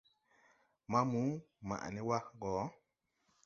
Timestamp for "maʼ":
1.67-1.83